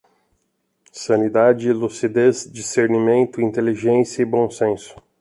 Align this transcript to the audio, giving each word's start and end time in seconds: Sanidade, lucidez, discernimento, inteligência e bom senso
Sanidade, 0.93 1.71
lucidez, 1.71 2.51
discernimento, 2.51 3.39
inteligência 3.39 4.23
e 4.23 4.25
bom 4.25 4.49
senso 4.49 4.95